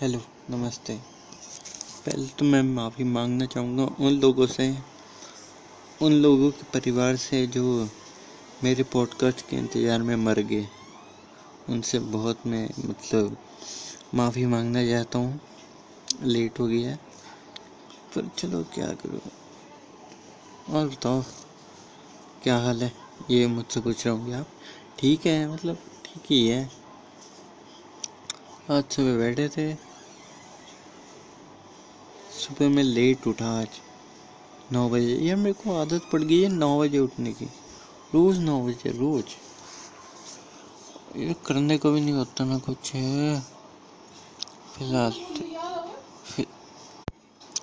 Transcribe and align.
Hello, 0.00 0.18
नमस्ते। 0.50 0.94
पहले 2.06 2.26
तो 2.28 2.44
मैं 2.44 2.62
माफ़ी 2.62 3.04
मांगना 3.04 3.44
चाहूँगा 3.44 3.84
उन 4.00 4.12
लोगों 4.12 4.46
से, 4.46 4.66
उन 6.02 6.12
लोगों 6.12 6.50
के 6.50 6.64
परिवार 6.74 7.16
से 7.16 7.46
जो 7.46 7.62
मेरे 8.64 8.82
पॉडकास्ट 8.82 9.40
के 9.48 9.56
इंतज़ार 9.56 10.02
में 10.02 10.14
मर 10.16 10.40
गए। 10.40 10.66
उनसे 11.68 11.98
बहुत 11.98 12.46
मैं 12.46 12.68
मतलब 12.88 13.36
माफ़ी 14.14 14.46
मांगना 14.46 14.84
चाहता 14.86 15.18
हूँ। 15.18 15.40
लेट 16.22 16.60
हो 16.60 16.66
गया 16.66 16.96
पर 18.14 18.30
चलो 18.38 18.62
क्या 18.74 18.92
करो? 19.02 19.20
और 20.72 20.88
बताओ, 20.88 21.22
क्या 22.42 22.58
हाल 22.58 22.82
है? 22.82 22.92
ये 23.30 23.46
मुझसे 23.46 23.80
पूछ 23.80 24.06
रहे 24.06 24.16
होंगे 24.16 24.32
आप। 24.32 24.46
ठीक 24.98 25.26
है 25.26 25.52
मतलब 25.54 25.78
ठीक 26.04 26.30
ही 26.30 26.46
है। 26.48 26.86
आज 28.70 28.84
सुबह 28.84 29.18
बैठे 29.18 29.48
थे 29.48 29.85
सुबह 32.46 32.68
मैं 32.68 32.82
लेट 32.82 33.26
उठा 33.26 33.60
आज। 33.60 33.68
नौ 34.72 34.88
बजे। 34.88 35.14
यार 35.16 35.36
मेरे 35.36 35.52
को 35.52 35.76
आदत 35.76 36.02
पड़ 36.12 36.22
गई 36.22 36.42
है 36.42 36.48
नौ 36.48 36.80
बजे 36.80 36.98
उठने 36.98 37.32
की। 37.32 37.44
रोज 38.14 38.38
नौ 38.38 38.66
बजे, 38.66 38.90
रोज। 38.90 39.24
ये 41.16 41.36
करने 41.46 41.78
को 41.78 41.90
भी 41.90 42.00
नहीं 42.00 42.12
होता 42.12 42.44
ना 42.44 42.58
कुछ। 42.58 42.90
फ़िलहाल 44.74 45.12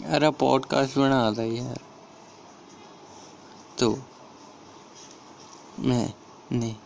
यार 0.00 0.30
पॉडकास्ट 0.30 0.98
बना 0.98 1.32
था 1.32 1.42
यार। 1.42 1.80
तो 3.78 3.98
मैं 5.78 6.12
नहीं। 6.52 6.76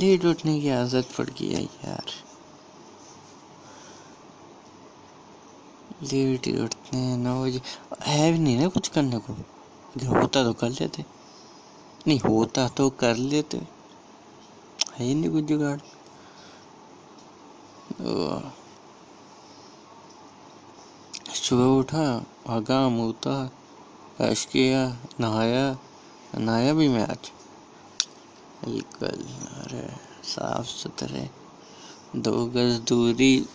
लेट 0.00 0.24
उठने 0.24 0.60
की 0.60 0.68
आदत 0.68 1.08
पड़ 1.18 1.30
गई 1.30 1.52
है 1.52 1.64
यार। 1.64 2.33
लेट 6.12 6.46
ही 6.46 6.62
उठते 6.62 6.96
हैं, 6.96 7.18
नौ 7.18 7.44
बजे। 7.44 7.60
है 8.02 8.32
भी 8.32 8.38
नहीं 8.38 8.58
ना 8.58 8.68
कुछ 8.68 8.88
करने 8.88 9.18
को? 9.18 9.32
अगर 9.32 10.06
होता 10.06 10.44
तो 10.44 10.52
कर 10.52 10.70
लेते। 10.70 11.04
नहीं, 12.06 12.20
होता 12.20 12.68
तो 12.68 12.90
कर 12.90 13.16
लेते। 13.16 13.56
है 14.98 15.06
ही 15.06 15.14
नहीं 15.14 15.30
कुछ 15.30 15.44
जुगाड़। 15.44 15.80
सुबह 21.34 21.64
उठा 21.64 22.18
भागा 22.46 22.88
मुँहता 22.88 23.44
ब्रश 24.18 24.44
किया, 24.44 24.96
नहाया। 25.20 25.78
नहाया 26.38 26.74
भी 26.74 26.88
मैं 26.88 27.02
आज। 27.02 27.32
बिल्कुल, 28.64 29.08
अरे 29.08 29.94
साफ़ 30.28 30.66
सुथरे 30.66 31.30
दो 32.16 32.46
गज 32.46 32.80
दूरी। 32.80 33.46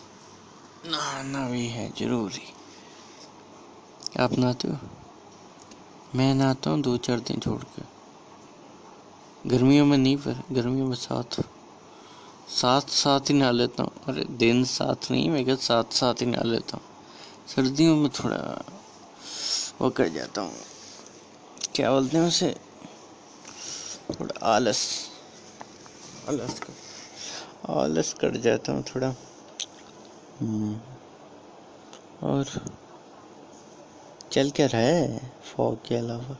नहाना 0.86 1.50
भी 1.50 1.68
है, 1.68 1.92
ज़रूरी। 2.00 2.54
आप 4.20 4.38
नहाते 4.40 4.68
हो 4.68 4.78
मैं 6.16 6.36
नहाता 6.36 6.70
हूँ 6.70 6.82
दो 6.82 6.98
चार 6.98 7.20
दिन 7.20 7.40
छोड़ 7.40 7.64
के 7.64 7.82
गर्मियों 9.50 9.86
में 9.86 9.98
नहीं 9.98 10.18
पर, 10.18 10.44
गर्मियों 10.52 10.88
में 10.88 10.96
साथ 10.96 11.42
साथ 12.50 12.82
साथ 12.82 13.20
ही 13.20 13.34
नहा 13.34 13.52
लेता 13.52 13.84
हूँ। 13.84 13.92
अरे, 14.08 14.24
दिन 14.24 14.64
साथ 14.64 15.12
नहीं, 15.12 15.30
मैं 15.30 15.46
क्या 15.46 15.56
साथ 15.56 15.84
साथ 15.84 16.14
ही 16.14 16.26
नहा 16.26 16.44
लेता 16.44 16.78
हूँ? 16.78 16.84
सर्दियों 17.56 17.96
में 17.96 18.10
थोड़ा 18.10 18.64
वो 19.82 19.90
कर 19.90 20.08
जाता 20.08 20.42
हूँ। 20.42 20.54
क्या 21.76 21.92
बोलते 21.92 22.18
हैं 22.18 22.28
उसे? 22.28 22.56
थोड़ा 24.20 24.48
आलस 24.48 25.10
आलस 26.28 26.60
कर 26.60 26.74
आलस 27.74 28.14
कर 28.14 28.38
जाता 28.38 28.72
हूँ 28.72 28.84
थोड़ा। 28.84 29.16
और 32.24 32.46
चल 34.32 34.50
क्या 34.50 34.66
रहा 34.66 34.82
है 34.82 35.32
फॉग 35.46 35.88
के 35.88 35.96
अलावा? 35.96 36.38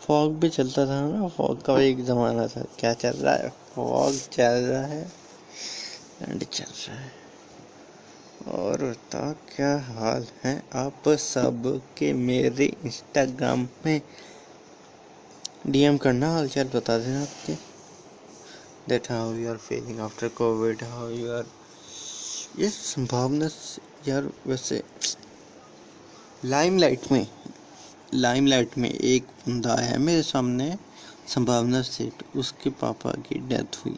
फॉग 0.00 0.38
भी 0.40 0.48
चलता 0.48 0.86
था 0.86 1.00
ना, 1.08 1.28
फॉग 1.28 1.62
का 1.62 1.80
एक 1.80 2.04
ज़माना 2.04 2.46
था। 2.46 2.62
क्या 2.78 2.92
चल 2.94 3.10
रहा 3.10 3.34
है? 3.34 3.48
फॉग 3.48 4.18
चल 4.32 4.64
रहा 4.64 4.82
है 4.82 5.12
एंड 6.22 6.44
चल 6.44 6.64
रहा 6.64 6.98
है। 6.98 7.10
और 8.48 8.84
बता 8.84 9.32
क्या 9.32 9.78
हाल 9.78 10.26
है 10.44 10.62
आप 10.74 11.08
सब 11.08 11.82
के 11.98 12.12
मेरे 12.12 12.64
इंस्टाग्राम 12.84 13.68
में? 13.86 14.00
डीएम 15.66 15.96
करना 15.96 16.32
हाल 16.32 16.48
चाल 16.48 16.70
बता 16.74 16.98
देना 16.98 17.22
आपके। 17.22 17.54
That 18.88 19.10
how 19.10 19.32
you 19.32 19.50
are 19.50 19.56
feeling 19.56 20.00
after 20.00 20.28
COVID 20.28 20.84
how 20.84 21.08
you 21.08 21.30
are 21.32 21.46
ये 22.58 22.68
संभावना 22.68 23.48
यार 24.08 24.28
वैसे 24.46 24.82
लाइमलाइट 26.44 27.10
में 27.12 27.26
लाइमलाइट 28.14 28.76
में 28.78 28.88
एक 28.90 29.26
बंदा 29.46 29.74
है 29.74 29.98
मेरे 29.98 30.22
सामने, 30.22 30.76
संभावना 31.26 31.80
सेठ, 31.82 32.22
उसके 32.36 32.70
पापा 32.70 33.10
की 33.26 33.38
डेथ 33.48 33.76
हुई 33.76 33.96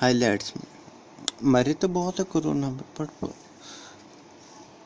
हाईलाइट्स 0.00 0.52
में। 0.56 0.64
मरे 1.52 1.74
तो 1.74 1.88
बहुत 1.88 2.18
है 2.18 2.24
कोरोना 2.24 2.70
में 2.70 2.84
पर 3.00 3.34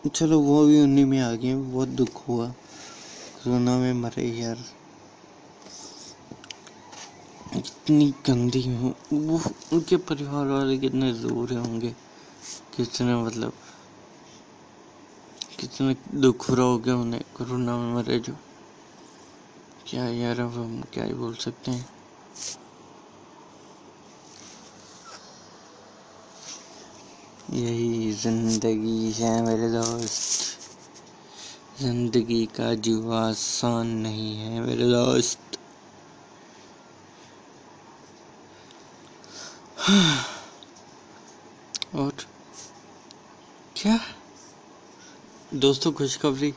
चलो 0.08 0.38
वो 0.40 0.64
भी 0.66 0.80
उन्हीं 0.80 1.04
में 1.04 1.20
आ 1.20 1.32
गए, 1.32 1.54
बहुत 1.54 1.88
दुख 1.88 2.26
हुआ, 2.28 2.48
कोरोना 2.48 3.76
में 3.78 3.92
मरे 3.92 4.26
यार। 4.30 4.64
इतनी 7.56 8.14
गंदी 8.26 8.62
हूँ, 8.66 8.94
वो 9.12 9.40
उनके 9.72 9.96
परिवार 10.10 10.46
वाले 10.46 10.78
कितने 10.78 11.12
दूर 11.12 11.52
होंगे। 11.52 11.94
कितने 12.76 13.16
मतलब 13.16 13.52
कितने 15.60 15.96
दुख 16.20 16.50
रहोगे 16.50 16.92
उन्हें 16.92 17.22
कोरोना 17.34 17.76
में 17.76 17.94
मरे 17.94 18.18
जो। 18.18 18.36
क्या 19.86 20.08
यार, 20.08 20.40
अब 20.40 20.52
हम 20.52 20.82
क्या 20.92 21.04
ही 21.04 21.14
बोल 21.14 21.34
सकते 21.34 21.70
हैं। 21.70 21.88
यही 27.50 28.12
ज़िंदगी 28.12 29.12
है 29.12 29.42
मेरे 29.42 29.68
दोस्त। 29.68 30.58
ज़िंदगी 31.80 32.46
का 32.46 32.74
जीव 32.74 33.14
आसान 33.14 33.86
नहीं 33.86 34.36
है 34.36 34.60
मेरे 34.60 34.90
दोस्त। 34.90 35.58
और 41.94 42.12
क्या? 43.86 43.98
दोस्तों 45.54 45.90
खुशखबरी। 45.92 46.50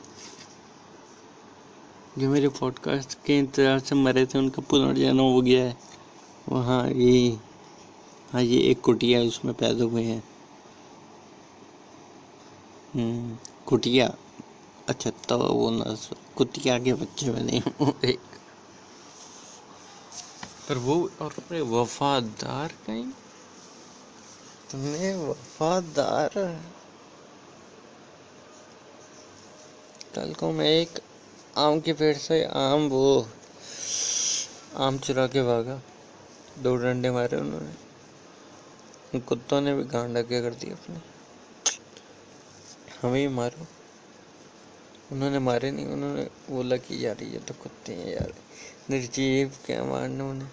जो 2.20 2.30
मेरे 2.30 2.48
पॉडकास्ट 2.50 3.14
के 3.26 3.38
इंतज़ार 3.40 3.80
से 3.80 3.96
मरे 3.96 4.26
थे 4.26 4.38
उनका 4.38 4.62
पुनर्जन्म 4.70 5.20
हो 5.20 5.42
गया 5.42 5.64
है। 5.66 5.76
वहाँ 6.50 6.90
ये 6.90 7.30
हाँ 8.34 8.42
ये 8.42 8.60
एक 8.62 8.82
कुटिया 8.82 9.22
उसमें 9.22 9.54
पैदा 9.54 9.84
हुए 9.84 10.04
हैं। 10.04 10.24
हम्म, 12.96 13.38
कुटिया? 13.68 14.08
अच्छा 14.90 15.10
तो 15.10 15.38
वो 15.38 15.70
ना 15.70 15.96
कुटिया 16.38 16.80
के 16.80 16.94
बच्चे 16.94 17.32
बने 17.32 17.58
एक 18.10 18.20
पर 20.70 20.78
वो 20.78 20.98
और 21.22 21.36
अपने 21.38 21.62
वफादार 21.62 22.74
कहीं? 22.88 23.06
तुमने 24.72 25.16
वफादार 25.16 26.40
कल 30.16 30.34
को 30.34 30.52
मैं 30.52 30.66
एक 30.66 31.00
आम 31.58 31.80
के 31.80 31.94
पेड़ 31.94 32.18
से 32.18 32.46
आम 32.46 32.90
वो 32.90 33.28
आम 34.76 34.98
चुरा 34.98 35.28
के 35.28 35.44
भागा। 35.44 35.82
दो 36.60 36.76
डंडे 36.76 37.12
मारे 37.12 37.38
उन्होंने। 37.38 39.20
कुत्तों 39.20 39.62
ने 39.62 39.76
भी 39.76 39.84
गांड 39.84 40.28
क्या 40.28 40.42
कर 40.42 40.54
दिया 40.54 40.76
अपने। 40.76 40.98
हमें 43.02 43.20
ही 43.20 43.28
मारो। 43.28 43.68
उन्होंने 45.12 45.40
मारे 45.40 45.72
नहीं, 45.72 45.86
उन्होंने 45.86 46.24
बोला 46.50 46.78
कि 46.78 47.06
यार 47.06 47.24
ये 47.24 47.40
तो 47.40 47.54
कुत्ते 47.54 47.94
हैं 47.94 48.08
यार। 48.08 48.34
निर्जीव 48.90 49.58
क्या 49.66 49.84
मारने 49.84 50.24
उन्हें? 50.24 50.50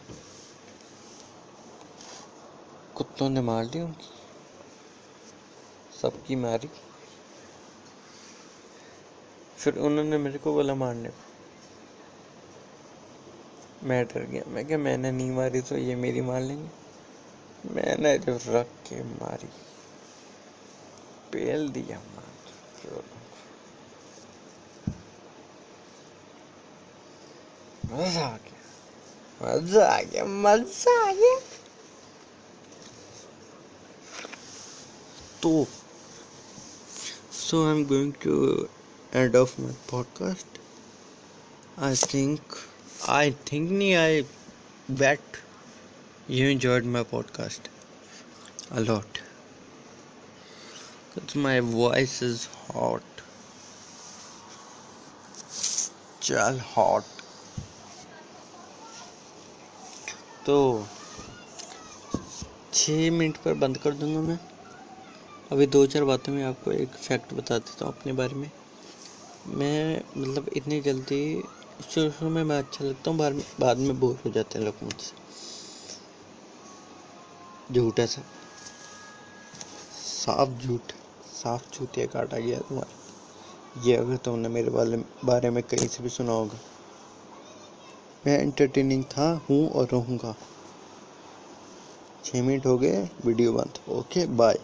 कुत्तों 2.95 3.31
ने 3.31 3.41
मार 3.41 3.65
ली 3.65 3.81
उनकी। 3.81 4.11
सबकी 6.03 6.37
मारी। 6.37 6.69
फिर 9.67 9.79
उन्होंने 9.83 10.19
मेरे 10.19 10.39
को 10.39 10.53
बोला 10.55 10.75
मारने 10.75 11.11
मैं 13.83 14.05
डर 14.07 14.25
गया। 14.25 14.43
मैं 14.55 14.67
क्या 14.67 14.77
मैंने 14.79 15.11
नहीं 15.13 15.31
मारी 15.31 15.61
तो 15.61 15.77
ये 15.77 15.95
मेरी 15.97 16.21
मार 16.21 16.41
लेंगे। 16.41 17.75
मैंने 17.75 18.17
जो 18.19 18.35
रख 18.47 18.67
के 18.87 19.03
मारी 19.03 19.49
पेल 21.33 21.69
दिया 21.69 21.99
मार 21.99 22.25
मज़ा 27.93 28.27
आ 28.27 28.37
गया। 28.37 28.61
मज़ा 29.43 29.87
आ 29.87 30.01
गया, 30.03 30.25
मज़ा 30.25 30.95
आ 31.09 31.13
गया। 31.13 31.39
तो 35.43 35.67
so 37.33 37.59
I'm 37.65 37.87
going 37.87 38.13
to 38.23 38.69
end 39.15 39.37
of 39.37 39.61
my 39.61 39.75
podcast 39.91 40.47
I 41.79 41.97
think 41.97 42.41
I 43.09 43.31
think 43.31 43.71
knee 43.71 43.95
I 43.95 44.23
bet 44.91 45.21
you 46.31 46.49
enjoyed 46.49 46.85
my 46.85 47.03
podcast 47.03 47.69
a lot 48.73 49.19
my 51.37 51.61
voice 51.61 52.23
is 52.23 52.49
hot 52.75 53.03
चल 56.23 56.61
हॉट 56.77 57.03
तो 60.47 60.87
छः 62.75 63.11
मिनट 63.11 63.37
पर 63.37 63.55
बंद 63.55 63.79
कर 63.79 63.91
दूँगा 63.91 64.21
मैं। 64.21 64.39
अभी 65.53 65.67
दो 65.67 65.87
चार 65.87 66.05
बातों 66.05 66.33
में 66.33 66.45
आपको 66.45 66.73
एक 66.73 66.89
फैक्ट 66.89 67.35
बता 67.35 67.59
देता 67.59 67.85
हूँ 67.85 67.95
अपने 67.95 68.13
बारे 68.13 68.35
में। 68.35 68.51
मैं 69.49 70.03
मतलब 70.17 70.49
इतनी 70.53 70.81
जल्दी, 70.81 71.49
शुरू 71.91 72.11
शुरू 72.11 72.31
में 72.31 72.45
मैं 72.45 72.59
अच्छा 72.59 72.85
लगता 72.85 73.11
हूँ, 73.11 73.19
बाद 73.61 73.79
में 73.79 74.01
बोर 74.01 74.21
हो 74.25 74.31
जाते 74.31 74.59
हैं 74.59 74.67
लोग 74.67 74.75
मुझसे। 74.83 75.15
झूठा 77.73 78.07
सा 78.07 78.23
साफ़ 79.93 80.51
झूठ, 80.51 80.93
साफ़ 81.23 81.79
झूठिया 81.79 82.07
काटा 82.07 82.39
गया 82.39 82.59
तुम्हारा। 82.59 83.83
ये 83.83 83.97
अगर 83.97 84.17
तुमने 84.17 84.49
मेरे 84.49 84.71
बारे 84.71 85.05
बारे 85.25 85.51
में 85.51 85.63
कहीं 85.63 85.89
से 85.89 86.03
भी 86.03 86.09
सुना 86.09 86.33
होगा। 86.33 86.59
मैं 88.27 88.39
एंटरटेनिंग 88.39 89.05
था, 89.05 89.47
हूँ 89.51 89.71
और 89.71 89.89
रहूँगा। 89.93 90.35
छः 92.25 92.43
मिनट 92.43 92.67
हो 92.67 92.79
गए, 92.79 93.11
वीडियो 93.25 93.53
बंद। 93.53 93.79
Okay 93.89 94.27
bye 94.27 94.59